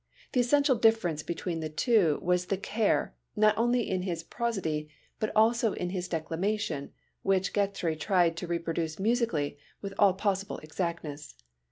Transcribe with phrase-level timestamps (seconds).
[0.31, 4.89] The essential difference between the two was the care, not only in his prosody
[5.19, 11.35] but also in his declamation, which Grétry tried to reproduce musically with all possible exactness.